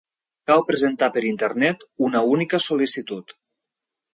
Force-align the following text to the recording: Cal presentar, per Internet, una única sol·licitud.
Cal 0.51 0.63
presentar, 0.69 1.09
per 1.17 1.23
Internet, 1.31 1.85
una 2.07 2.25
única 2.33 2.61
sol·licitud. 2.69 3.37